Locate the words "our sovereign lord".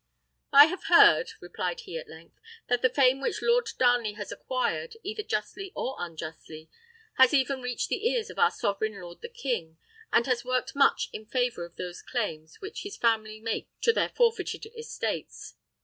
8.39-9.21